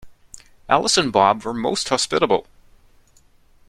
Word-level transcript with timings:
Alice 0.67 0.97
and 0.97 1.11
Bob 1.13 1.43
were 1.43 1.53
most 1.53 1.89
hospitable 1.89 2.47